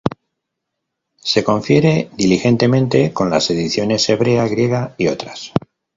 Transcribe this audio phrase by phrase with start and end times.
[1.19, 5.51] Se confiere diligentemente con las ediciones hebrea, griega y otras".